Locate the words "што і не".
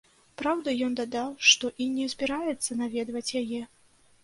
1.51-2.09